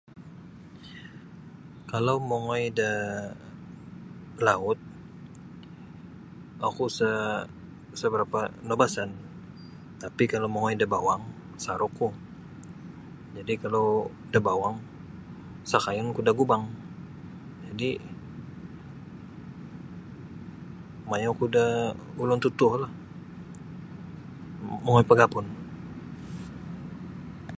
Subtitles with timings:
[1.91, 2.91] Kalau mongoi da
[4.47, 4.79] laut
[6.67, 7.43] oku sa'
[7.99, 9.09] sa barapa' naubasan
[10.03, 12.07] tapi kalau mongoi da bawang masarukku
[13.35, 13.85] jadi' kalau
[14.33, 14.75] da bawang
[15.71, 16.63] sakayunku da gubang
[17.65, 17.95] jadi'
[21.09, 21.65] maya oku da
[22.21, 22.91] ulun totuolah
[24.85, 25.45] mongoi pagapun.